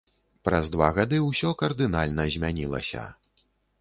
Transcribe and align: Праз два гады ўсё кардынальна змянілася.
Праз 0.47 0.69
два 0.75 0.87
гады 0.95 1.19
ўсё 1.27 1.51
кардынальна 1.61 2.25
змянілася. 2.37 3.05